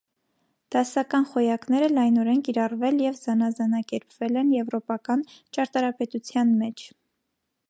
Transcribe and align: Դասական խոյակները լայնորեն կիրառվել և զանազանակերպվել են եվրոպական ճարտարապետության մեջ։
Դասական 0.75 1.27
խոյակները 1.33 1.89
լայնորեն 1.91 2.41
կիրառվել 2.49 2.99
և 3.05 3.19
զանազանակերպվել 3.21 4.43
են 4.45 4.53
եվրոպական 4.59 5.27
ճարտարապետության 5.37 6.61
մեջ։ 6.65 6.93